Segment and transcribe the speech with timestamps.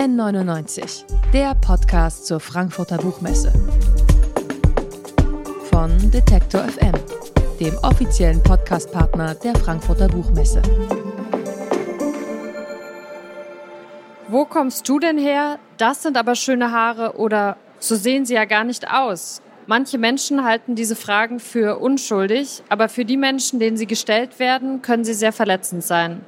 [0.00, 3.52] N99, der Podcast zur Frankfurter Buchmesse.
[5.70, 6.94] Von Detektor FM,
[7.60, 10.62] dem offiziellen Podcastpartner der Frankfurter Buchmesse.
[14.28, 15.58] Wo kommst du denn her?
[15.76, 19.42] Das sind aber schöne Haare oder so sehen sie ja gar nicht aus.
[19.66, 24.80] Manche Menschen halten diese Fragen für unschuldig, aber für die Menschen, denen sie gestellt werden,
[24.80, 26.22] können sie sehr verletzend sein.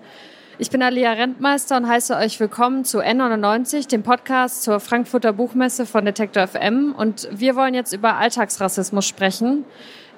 [0.62, 5.86] Ich bin Alia Rentmeister und heiße euch willkommen zu N99, dem Podcast zur Frankfurter Buchmesse
[5.86, 6.94] von Detektor FM.
[6.96, 9.64] Und wir wollen jetzt über Alltagsrassismus sprechen.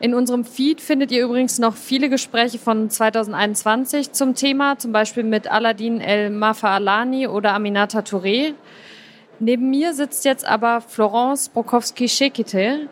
[0.00, 5.22] In unserem Feed findet ihr übrigens noch viele Gespräche von 2021 zum Thema, zum Beispiel
[5.22, 8.52] mit Aladin El Mafa Alani oder Aminata Touré.
[9.38, 12.90] Neben mir sitzt jetzt aber Florence Brokowski-Schekete.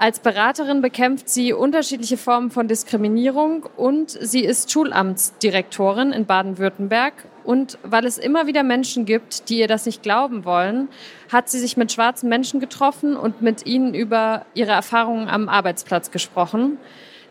[0.00, 7.14] Als Beraterin bekämpft sie unterschiedliche Formen von Diskriminierung und sie ist Schulamtsdirektorin in Baden-Württemberg.
[7.42, 10.88] Und weil es immer wieder Menschen gibt, die ihr das nicht glauben wollen,
[11.32, 16.12] hat sie sich mit schwarzen Menschen getroffen und mit ihnen über ihre Erfahrungen am Arbeitsplatz
[16.12, 16.78] gesprochen.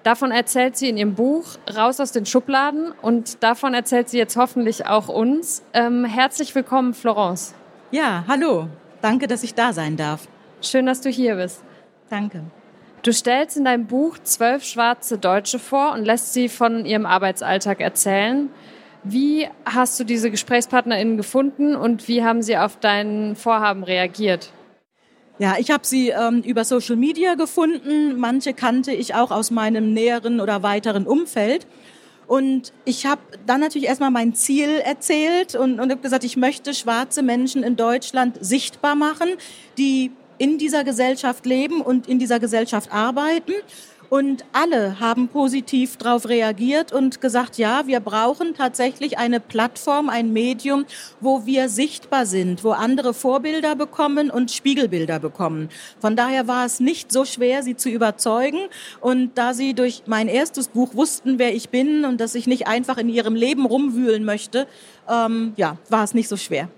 [0.04, 4.36] Davon erzählt sie in ihrem Buch Raus aus den Schubladen und davon erzählt sie jetzt
[4.36, 5.64] hoffentlich auch uns.
[5.74, 7.54] Ähm, herzlich willkommen, Florence.
[7.92, 8.68] Ja, hallo.
[9.02, 10.28] Danke, dass ich da sein darf.
[10.62, 11.64] Schön, dass du hier bist.
[12.10, 12.44] Danke.
[13.04, 17.80] Du stellst in deinem Buch zwölf schwarze Deutsche vor und lässt sie von ihrem Arbeitsalltag
[17.80, 18.50] erzählen.
[19.04, 24.52] Wie hast du diese GesprächspartnerInnen gefunden und wie haben sie auf dein Vorhaben reagiert?
[25.40, 28.18] Ja, ich habe sie ähm, über Social Media gefunden.
[28.18, 31.68] Manche kannte ich auch aus meinem näheren oder weiteren Umfeld.
[32.26, 36.74] Und ich habe dann natürlich erstmal mein Ziel erzählt und, und habe gesagt, ich möchte
[36.74, 39.30] schwarze Menschen in Deutschland sichtbar machen,
[39.78, 43.54] die in dieser Gesellschaft leben und in dieser Gesellschaft arbeiten.
[44.10, 50.32] Und alle haben positiv darauf reagiert und gesagt, ja, wir brauchen tatsächlich eine Plattform, ein
[50.32, 50.86] Medium,
[51.20, 55.70] wo wir sichtbar sind, wo andere Vorbilder bekommen und Spiegelbilder bekommen.
[56.00, 58.60] Von daher war es nicht so schwer, sie zu überzeugen.
[59.02, 62.68] Und da sie durch mein erstes Buch wussten, wer ich bin und dass ich nicht
[62.68, 64.68] einfach in ihrem Leben rumwühlen möchte,
[65.10, 66.70] ähm, ja, war es nicht so schwer.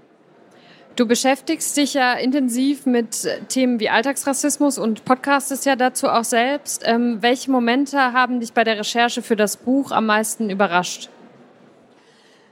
[1.00, 6.82] Du beschäftigst dich ja intensiv mit Themen wie Alltagsrassismus und podcastest ja dazu auch selbst.
[6.86, 11.08] Ähm, welche Momente haben dich bei der Recherche für das Buch am meisten überrascht?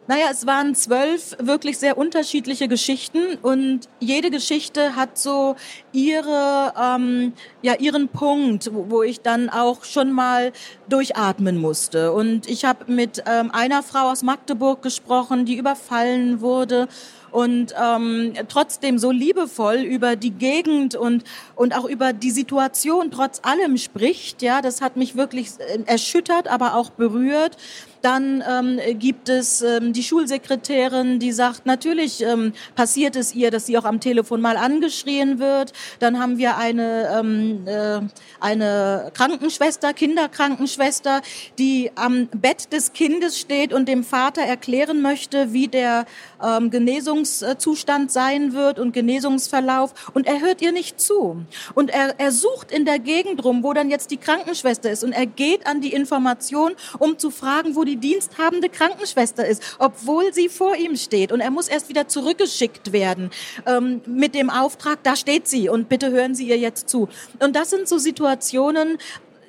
[0.07, 5.57] Naja, es waren zwölf wirklich sehr unterschiedliche Geschichten und jede Geschichte hat so
[5.91, 10.53] ihre, ähm, ja, ihren Punkt, wo, ich dann auch schon mal
[10.87, 12.13] durchatmen musste.
[12.13, 16.87] Und ich habe mit ähm, einer Frau aus Magdeburg gesprochen, die überfallen wurde
[17.31, 21.23] und ähm, trotzdem so liebevoll über die Gegend und,
[21.55, 24.41] und auch über die Situation trotz allem spricht.
[24.41, 27.57] Ja, das hat mich wirklich äh, erschüttert, aber auch berührt.
[28.01, 33.65] Dann ähm, gibt es ähm, die Schulsekretärin, die sagt, natürlich ähm, passiert es ihr, dass
[33.65, 35.73] sie auch am Telefon mal angeschrien wird.
[35.99, 37.99] Dann haben wir eine, ähm, äh,
[38.39, 41.21] eine Krankenschwester, Kinderkrankenschwester,
[41.57, 46.05] die am Bett des Kindes steht und dem Vater erklären möchte, wie der
[46.43, 50.11] ähm, Genesungszustand sein wird und Genesungsverlauf.
[50.13, 51.45] Und er hört ihr nicht zu.
[51.73, 55.03] Und er, er sucht in der Gegend rum, wo dann jetzt die Krankenschwester ist.
[55.03, 60.33] Und er geht an die Information, um zu fragen, wo die diensthabende Krankenschwester ist, obwohl
[60.33, 61.31] sie vor ihm steht.
[61.31, 63.31] Und er muss erst wieder zurückgeschickt werden
[63.65, 67.09] ähm, mit dem Auftrag, da steht sie und bitte hören Sie ihr jetzt zu.
[67.39, 68.97] Und das sind so Situationen,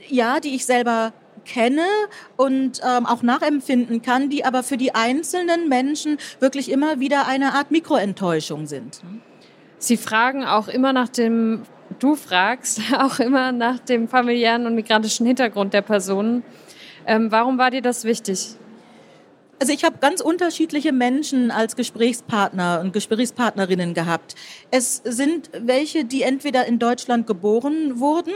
[0.08, 1.12] ja, die ich selber
[1.44, 1.86] kenne
[2.36, 7.54] und ähm, auch nachempfinden kann, die aber für die einzelnen Menschen wirklich immer wieder eine
[7.54, 9.00] Art Mikroenttäuschung sind.
[9.78, 11.62] Sie fragen auch immer nach dem,
[11.98, 16.44] du fragst auch immer nach dem familiären und migrantischen Hintergrund der Personen.
[17.08, 18.54] Ähm, warum war dir das wichtig?
[19.60, 24.36] Also ich habe ganz unterschiedliche Menschen als Gesprächspartner und Gesprächspartnerinnen gehabt.
[24.70, 28.34] Es sind welche, die entweder in Deutschland geboren wurden,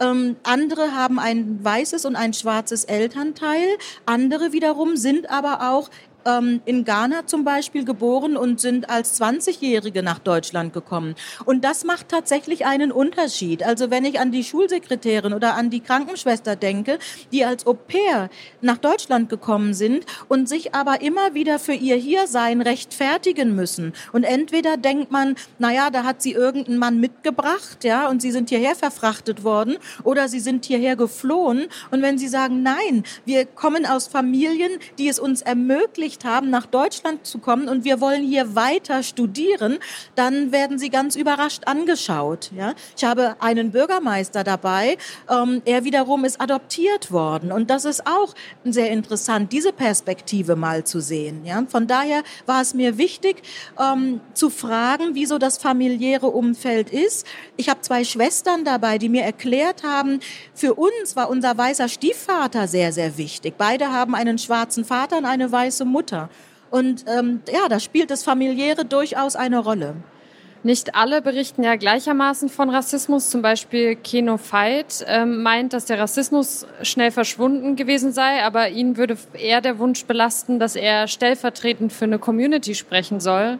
[0.00, 3.66] ähm, andere haben ein weißes und ein schwarzes Elternteil,
[4.06, 5.90] andere wiederum sind aber auch
[6.26, 11.14] ähm, in Ghana zum Beispiel geboren und sind als 20-Jährige nach Deutschland gekommen.
[11.44, 13.62] Und das macht tatsächlich einen Unterschied.
[13.62, 16.98] Also wenn ich an die Schulsekretärin oder an die Krankenschwester denke,
[17.32, 18.30] die als Au pair
[18.60, 23.92] nach Deutschland gekommen sind und sich aber immer wieder für ihr Hiersein rechtfertigen müssen.
[24.12, 28.48] Und entweder denkt man, naja, da hat sie irgendeinen Mann mitgebracht, ja, und sie sind
[28.48, 31.66] hierher verfrachtet worden oder sie sind hierher geflohen.
[31.90, 36.50] Und wenn sie sagen, nein, wir kommen aus Familien, die es uns ermöglichen, Absicht haben,
[36.50, 39.78] nach Deutschland zu kommen und wir wollen hier weiter studieren,
[40.16, 42.50] dann werden sie ganz überrascht angeschaut.
[42.56, 42.74] Ja?
[42.96, 44.98] Ich habe einen Bürgermeister dabei,
[45.30, 48.34] ähm, er wiederum ist adoptiert worden und das ist auch
[48.64, 51.44] sehr interessant, diese Perspektive mal zu sehen.
[51.44, 51.64] Ja?
[51.68, 53.42] Von daher war es mir wichtig
[53.78, 57.24] ähm, zu fragen, wieso das familiäre Umfeld ist.
[57.56, 60.18] Ich habe zwei Schwestern dabei, die mir erklärt haben,
[60.54, 63.54] für uns war unser weißer Stiefvater sehr, sehr wichtig.
[63.56, 65.99] Beide haben einen schwarzen Vater und eine weiße Mutter.
[66.70, 69.96] Und ähm, ja, da spielt das Familiäre durchaus eine Rolle.
[70.62, 73.30] Nicht alle berichten ja gleichermaßen von Rassismus.
[73.30, 78.98] Zum Beispiel Keno Veit ähm, meint, dass der Rassismus schnell verschwunden gewesen sei, aber ihn
[78.98, 83.58] würde eher der Wunsch belasten, dass er stellvertretend für eine Community sprechen soll.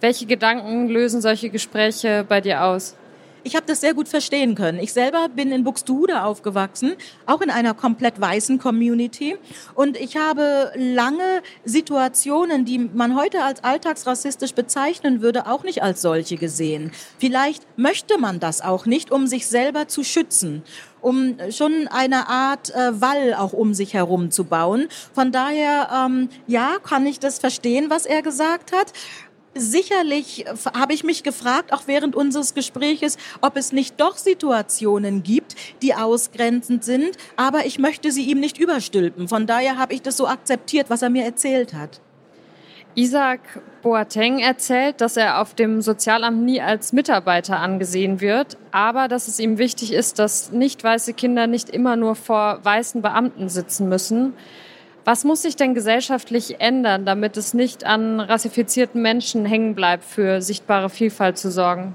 [0.00, 2.96] Welche Gedanken lösen solche Gespräche bei dir aus?
[3.44, 4.78] Ich habe das sehr gut verstehen können.
[4.78, 6.94] Ich selber bin in Buxtehude aufgewachsen,
[7.26, 9.36] auch in einer komplett weißen Community.
[9.74, 16.02] Und ich habe lange Situationen, die man heute als alltagsrassistisch bezeichnen würde, auch nicht als
[16.02, 16.92] solche gesehen.
[17.18, 20.62] Vielleicht möchte man das auch nicht, um sich selber zu schützen
[21.02, 24.88] um schon eine Art äh, Wall auch um sich herum zu bauen.
[25.12, 28.92] Von daher, ähm, ja, kann ich das verstehen, was er gesagt hat.
[29.54, 35.56] Sicherlich habe ich mich gefragt, auch während unseres Gespräches, ob es nicht doch Situationen gibt,
[35.82, 39.28] die ausgrenzend sind, aber ich möchte sie ihm nicht überstülpen.
[39.28, 42.00] Von daher habe ich das so akzeptiert, was er mir erzählt hat.
[42.94, 43.40] Isaac
[43.82, 49.38] Boateng erzählt, dass er auf dem Sozialamt nie als Mitarbeiter angesehen wird, aber dass es
[49.38, 54.34] ihm wichtig ist, dass nicht weiße Kinder nicht immer nur vor weißen Beamten sitzen müssen.
[55.04, 60.40] Was muss sich denn gesellschaftlich ändern, damit es nicht an rassifizierten Menschen hängen bleibt, für
[60.40, 61.94] sichtbare Vielfalt zu sorgen?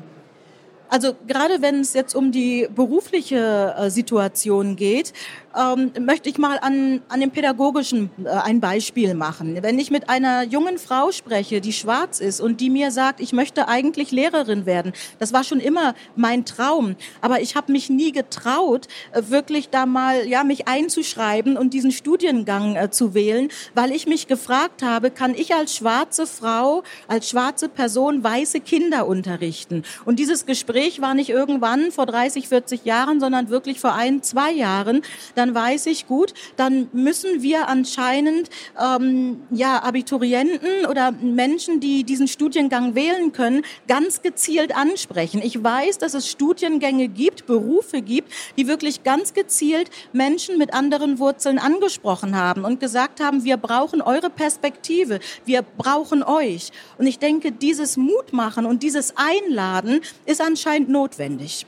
[0.89, 5.13] Also gerade wenn es jetzt um die berufliche äh, Situation geht,
[5.57, 9.57] ähm, möchte ich mal an, an dem pädagogischen äh, ein Beispiel machen.
[9.61, 13.33] Wenn ich mit einer jungen Frau spreche, die schwarz ist und die mir sagt, ich
[13.33, 18.11] möchte eigentlich Lehrerin werden, das war schon immer mein Traum, aber ich habe mich nie
[18.11, 23.91] getraut, äh, wirklich da mal ja mich einzuschreiben und diesen Studiengang äh, zu wählen, weil
[23.91, 29.83] ich mich gefragt habe, kann ich als schwarze Frau, als schwarze Person weiße Kinder unterrichten?
[30.05, 34.51] Und dieses Gespräch war nicht irgendwann vor 30, 40 Jahren, sondern wirklich vor ein, zwei
[34.51, 35.01] Jahren.
[35.35, 38.49] Dann dann weiß ich gut, dann müssen wir anscheinend
[38.79, 45.41] ähm, ja Abiturienten oder Menschen, die diesen Studiengang wählen können, ganz gezielt ansprechen.
[45.41, 51.19] Ich weiß, dass es Studiengänge gibt, Berufe gibt, die wirklich ganz gezielt Menschen mit anderen
[51.19, 56.71] Wurzeln angesprochen haben und gesagt haben, wir brauchen eure Perspektive, wir brauchen euch.
[56.97, 61.65] Und ich denke, dieses Mutmachen und dieses Einladen ist anscheinend notwendig.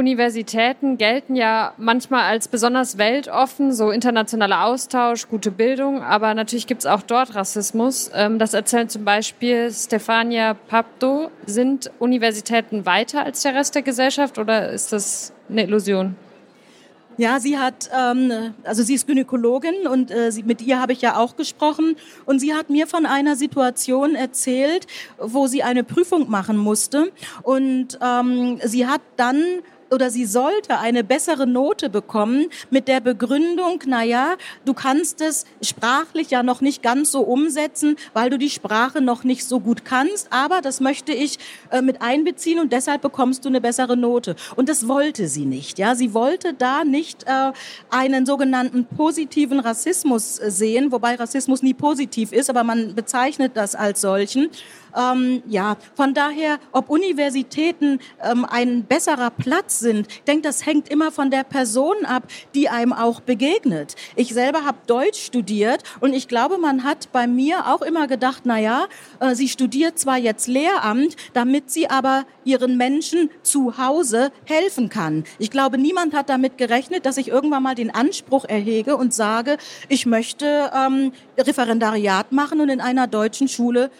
[0.00, 6.80] Universitäten gelten ja manchmal als besonders weltoffen, so internationaler Austausch, gute Bildung, aber natürlich gibt
[6.80, 8.10] es auch dort Rassismus.
[8.14, 11.30] Ähm, das erzählt zum Beispiel Stefania Papdo.
[11.44, 16.16] Sind Universitäten weiter als der Rest der Gesellschaft oder ist das eine Illusion?
[17.20, 21.18] Ja, sie hat, ähm, also sie ist Gynäkologin und äh, mit ihr habe ich ja
[21.18, 24.86] auch gesprochen und sie hat mir von einer Situation erzählt,
[25.18, 27.12] wo sie eine Prüfung machen musste
[27.42, 29.44] und ähm, sie hat dann
[29.90, 35.44] oder sie sollte eine bessere Note bekommen mit der Begründung, na ja, du kannst es
[35.62, 39.84] sprachlich ja noch nicht ganz so umsetzen, weil du die Sprache noch nicht so gut
[39.84, 41.38] kannst, aber das möchte ich
[41.70, 44.36] äh, mit einbeziehen und deshalb bekommst du eine bessere Note.
[44.56, 47.52] Und das wollte sie nicht, ja, sie wollte da nicht äh,
[47.90, 54.00] einen sogenannten positiven Rassismus sehen, wobei Rassismus nie positiv ist, aber man bezeichnet das als
[54.00, 54.50] solchen.
[54.96, 60.88] Ähm, ja, von daher, ob Universitäten ähm, ein besserer Platz sind, ich denke, das hängt
[60.88, 63.96] immer von der Person ab, die einem auch begegnet.
[64.16, 68.42] Ich selber habe Deutsch studiert und ich glaube, man hat bei mir auch immer gedacht,
[68.44, 68.86] na ja,
[69.20, 75.24] äh, sie studiert zwar jetzt Lehramt, damit sie aber ihren Menschen zu Hause helfen kann.
[75.38, 79.56] Ich glaube, niemand hat damit gerechnet, dass ich irgendwann mal den Anspruch erhege und sage,
[79.88, 83.90] ich möchte ähm, Referendariat machen und in einer deutschen Schule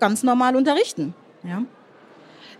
[0.00, 1.14] ganz normal unterrichten.
[1.42, 1.62] Ja.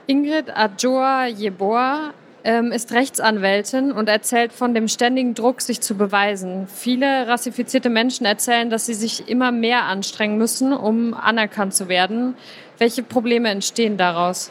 [0.07, 2.13] Ingrid Adjoa Jeboa
[2.45, 6.67] ähm, ist Rechtsanwältin und erzählt von dem ständigen Druck, sich zu beweisen.
[6.67, 12.37] Viele rassifizierte Menschen erzählen, dass sie sich immer mehr anstrengen müssen, um anerkannt zu werden.
[12.79, 14.51] Welche Probleme entstehen daraus?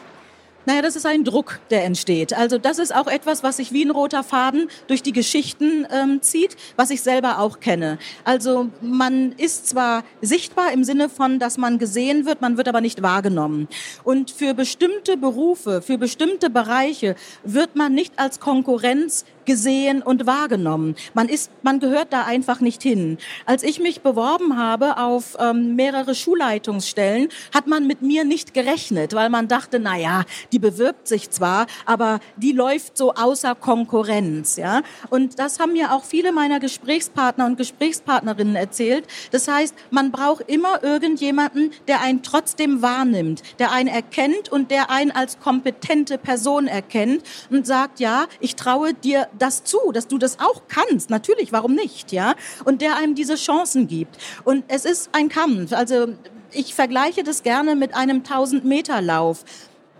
[0.68, 2.34] Naja, das ist ein Druck, der entsteht.
[2.34, 6.20] Also das ist auch etwas, was sich wie ein roter Faden durch die Geschichten ähm,
[6.20, 7.96] zieht, was ich selber auch kenne.
[8.22, 12.82] Also man ist zwar sichtbar im Sinne von, dass man gesehen wird, man wird aber
[12.82, 13.66] nicht wahrgenommen.
[14.04, 20.94] Und für bestimmte Berufe, für bestimmte Bereiche wird man nicht als Konkurrenz gesehen und wahrgenommen.
[21.14, 23.16] Man ist, man gehört da einfach nicht hin.
[23.46, 29.14] Als ich mich beworben habe auf ähm, mehrere Schulleitungsstellen, hat man mit mir nicht gerechnet,
[29.14, 34.56] weil man dachte, na ja, die bewirbt sich zwar, aber die läuft so außer Konkurrenz,
[34.56, 34.82] ja.
[35.08, 39.06] Und das haben mir auch viele meiner Gesprächspartner und Gesprächspartnerinnen erzählt.
[39.30, 44.90] Das heißt, man braucht immer irgendjemanden, der einen trotzdem wahrnimmt, der einen erkennt und der
[44.90, 50.18] einen als kompetente Person erkennt und sagt, ja, ich traue dir das zu, dass du
[50.18, 51.10] das auch kannst.
[51.10, 52.34] Natürlich, warum nicht, ja?
[52.64, 54.16] Und der einem diese Chancen gibt.
[54.44, 55.72] Und es ist ein Kampf.
[55.72, 56.08] Also
[56.52, 59.44] ich vergleiche das gerne mit einem 1000 Meter Lauf.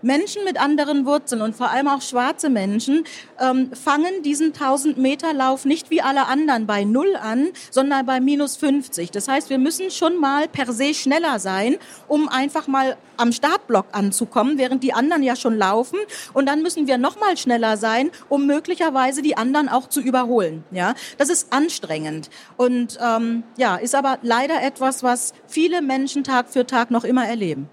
[0.01, 3.03] Menschen mit anderen Wurzeln und vor allem auch schwarze Menschen
[3.39, 8.19] ähm, fangen diesen 1000 Meter Lauf nicht wie alle anderen bei Null an, sondern bei
[8.19, 9.11] minus 50.
[9.11, 11.77] Das heißt, wir müssen schon mal per se schneller sein,
[12.07, 15.99] um einfach mal am Startblock anzukommen, während die anderen ja schon laufen.
[16.33, 20.63] Und dann müssen wir noch mal schneller sein, um möglicherweise die anderen auch zu überholen.
[20.71, 26.49] Ja, das ist anstrengend und ähm, ja, ist aber leider etwas, was viele Menschen Tag
[26.49, 27.69] für Tag noch immer erleben.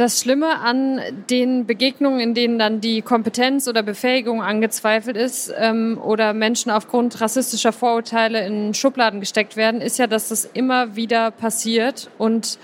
[0.00, 6.00] Das Schlimme an den Begegnungen, in denen dann die Kompetenz oder Befähigung angezweifelt ist ähm,
[6.02, 11.30] oder Menschen aufgrund rassistischer Vorurteile in Schubladen gesteckt werden, ist ja, dass das immer wieder
[11.30, 12.08] passiert.
[12.16, 12.58] Und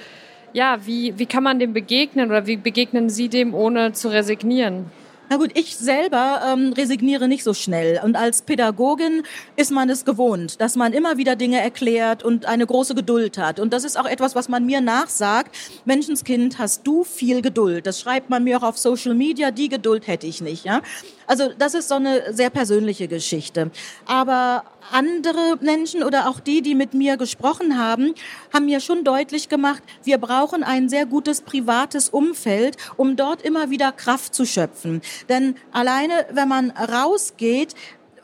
[0.54, 4.90] ja, wie, wie kann man dem begegnen oder wie begegnen Sie dem, ohne zu resignieren?
[5.28, 8.00] Na gut, ich selber ähm, resigniere nicht so schnell.
[8.04, 9.24] Und als Pädagogin
[9.56, 13.58] ist man es gewohnt, dass man immer wieder Dinge erklärt und eine große Geduld hat.
[13.58, 15.56] Und das ist auch etwas, was man mir nachsagt.
[15.84, 17.86] Menschenskind, hast du viel Geduld.
[17.86, 19.50] Das schreibt man mir auch auf Social Media.
[19.50, 20.64] Die Geduld hätte ich nicht.
[20.64, 20.80] Ja?
[21.26, 23.72] Also das ist so eine sehr persönliche Geschichte.
[24.06, 24.62] Aber
[24.92, 28.14] andere Menschen oder auch die, die mit mir gesprochen haben,
[28.52, 33.70] haben mir schon deutlich gemacht, wir brauchen ein sehr gutes privates Umfeld, um dort immer
[33.70, 35.00] wieder Kraft zu schöpfen.
[35.28, 37.74] Denn alleine, wenn man rausgeht,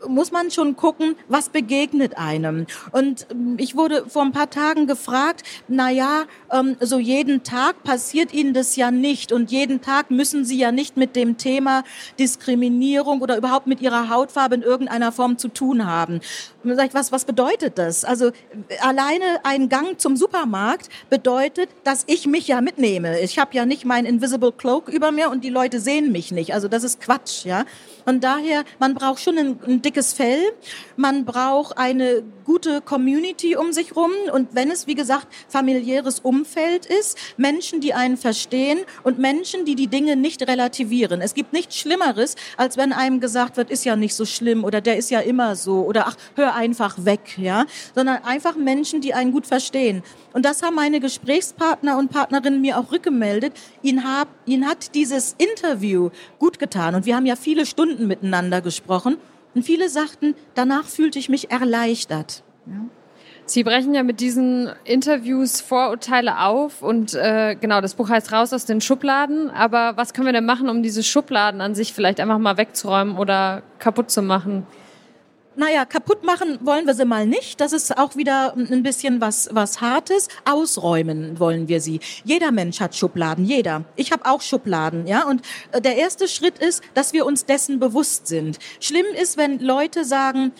[0.09, 2.66] muss man schon gucken, was begegnet einem.
[2.92, 7.82] Und ähm, ich wurde vor ein paar Tagen gefragt, na ja, ähm, so jeden Tag
[7.82, 11.85] passiert Ihnen das ja nicht und jeden Tag müssen Sie ja nicht mit dem Thema
[12.18, 16.21] Diskriminierung oder überhaupt mit Ihrer Hautfarbe in irgendeiner Form zu tun haben.
[16.64, 18.04] Und sagt, was, was bedeutet das?
[18.04, 18.30] Also
[18.80, 23.21] alleine ein Gang zum Supermarkt bedeutet, dass ich mich ja mitnehme.
[23.21, 26.54] Ich habe ja nicht mein Invisible Cloak über mir und die Leute sehen mich nicht.
[26.54, 27.64] Also das ist Quatsch, ja.
[28.04, 30.40] Und daher, man braucht schon ein, ein dickes Fell,
[30.96, 36.87] man braucht eine gute Community um sich rum und wenn es, wie gesagt, familiäres Umfeld
[36.87, 41.20] ist, Menschen, die einen verstehen und Menschen, die die Dinge nicht relativieren.
[41.20, 44.80] Es gibt nichts Schlimmeres, als wenn einem gesagt wird, ist ja nicht so schlimm oder
[44.80, 49.12] der ist ja immer so oder ach, hör einfach weg, ja, sondern einfach Menschen, die
[49.12, 50.02] einen gut verstehen.
[50.32, 53.52] Und das haben meine Gesprächspartner und Partnerinnen mir auch rückgemeldet.
[53.82, 56.08] Ihnen, hab, ihnen hat dieses Interview
[56.38, 59.18] gut getan und wir haben ja viele Stunden miteinander gesprochen
[59.54, 62.42] und viele sagten, danach fühlte ich mich erleichtert.
[63.44, 68.52] Sie brechen ja mit diesen Interviews Vorurteile auf und äh, genau, das Buch heißt Raus
[68.52, 69.50] aus den Schubladen.
[69.50, 73.18] Aber was können wir denn machen, um diese Schubladen an sich vielleicht einfach mal wegzuräumen
[73.18, 74.66] oder kaputt zu machen?
[75.56, 77.61] Naja, kaputt machen wollen wir sie mal nicht.
[77.61, 80.28] Das ist auch wieder ein bisschen was, was Hartes.
[80.44, 82.00] Ausräumen wollen wir sie.
[82.25, 83.85] Jeder Mensch hat Schubladen, jeder.
[83.97, 85.26] Ich habe auch Schubladen, ja.
[85.28, 85.42] Und
[85.73, 88.59] äh, der erste Schritt ist, dass wir uns dessen bewusst sind.
[88.80, 90.52] Schlimm ist, wenn Leute sagen,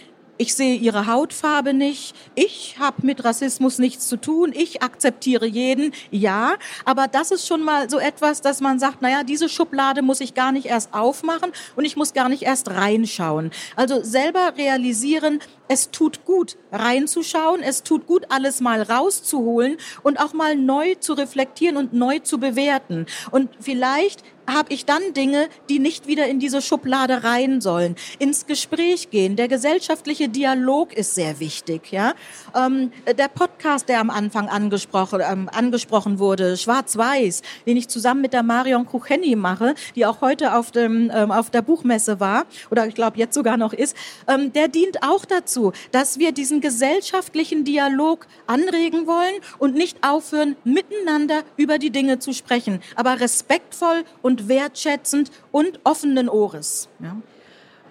[0.43, 5.93] ich sehe ihre Hautfarbe nicht, ich habe mit Rassismus nichts zu tun, ich akzeptiere jeden,
[6.11, 10.21] ja, aber das ist schon mal so etwas, dass man sagt, naja, diese Schublade muss
[10.21, 13.53] ich gar nicht erst aufmachen und ich muss gar nicht erst reinschauen.
[13.77, 15.39] Also selber realisieren,
[15.73, 21.15] es tut gut, reinzuschauen, es tut gut, alles mal rauszuholen und auch mal neu zu
[21.15, 23.07] reflektieren und neu zu bewerten.
[23.31, 27.97] Und vielleicht habe ich dann Dinge, die nicht wieder in diese Schublade rein sollen.
[28.19, 29.37] Ins Gespräch gehen.
[29.37, 31.93] Der gesellschaftliche Dialog ist sehr wichtig.
[31.93, 32.15] Ja,
[32.55, 38.33] ähm, der Podcast, der am Anfang angesprochen, ähm, angesprochen wurde, Schwarz-Weiß, den ich zusammen mit
[38.33, 42.87] der Marion Kucheni mache, die auch heute auf dem ähm, auf der Buchmesse war oder
[42.87, 43.97] ich glaube jetzt sogar noch ist,
[44.29, 45.62] ähm, der dient auch dazu,
[45.93, 52.33] dass wir diesen gesellschaftlichen Dialog anregen wollen und nicht aufhören, miteinander über die Dinge zu
[52.33, 56.89] sprechen, aber respektvoll und wertschätzend und offenen Ohres.
[57.01, 57.17] Ja.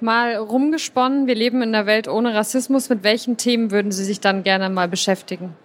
[0.02, 2.90] Mal rumgesponnen, wir leben in einer Welt ohne Rassismus.
[2.90, 5.56] Mit welchen Themen würden Sie sich dann gerne mal beschäftigen?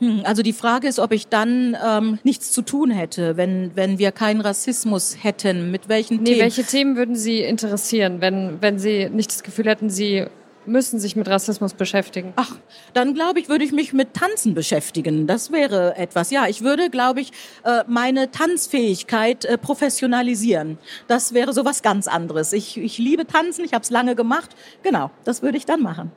[0.00, 3.98] Hm, also die Frage ist, ob ich dann ähm, nichts zu tun hätte, wenn, wenn
[3.98, 5.70] wir keinen Rassismus hätten.
[5.70, 6.40] Mit welchen nee, Themen?
[6.40, 10.26] Welche Themen würden Sie interessieren, wenn, wenn Sie nicht das Gefühl hätten, Sie
[10.68, 12.32] müssen sich mit Rassismus beschäftigen?
[12.36, 12.56] Ach,
[12.92, 15.26] dann glaube ich, würde ich mich mit Tanzen beschäftigen.
[15.26, 16.30] Das wäre etwas.
[16.30, 17.32] Ja, ich würde, glaube ich,
[17.64, 20.78] äh, meine Tanzfähigkeit äh, professionalisieren.
[21.08, 22.52] Das wäre so was ganz anderes.
[22.52, 24.50] Ich, ich liebe Tanzen, ich habe es lange gemacht.
[24.82, 26.12] Genau, das würde ich dann machen.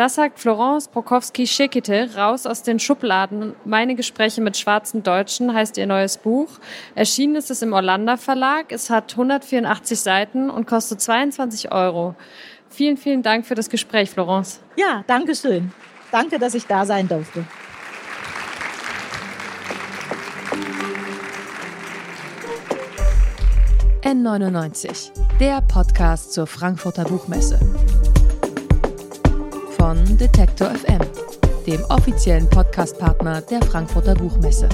[0.00, 3.54] Das sagt Florence Prokowski-Schekete, raus aus den Schubladen.
[3.66, 6.48] Meine Gespräche mit schwarzen Deutschen heißt ihr neues Buch.
[6.94, 8.72] Erschienen ist es im Orlando Verlag.
[8.72, 12.14] Es hat 184 Seiten und kostet 22 Euro.
[12.70, 14.60] Vielen, vielen Dank für das Gespräch, Florence.
[14.76, 15.72] Ja, danke schön.
[16.10, 17.44] Danke, dass ich da sein durfte.
[24.02, 27.60] N99, der Podcast zur Frankfurter Buchmesse
[29.78, 31.00] von Detektor FM,
[31.66, 34.68] dem offiziellen Podcastpartner der Frankfurter Buchmesse.